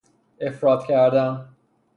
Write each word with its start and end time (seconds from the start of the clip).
افراط 0.39 0.85
کردن 0.87 1.47